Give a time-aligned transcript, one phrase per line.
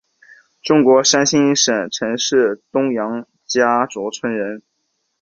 [0.63, 4.63] 中国山西省运城市东杨家卓村人。